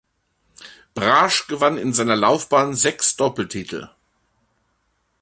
[0.95, 3.89] Braasch gewann in seiner Laufbahn sechs Doppeltitel.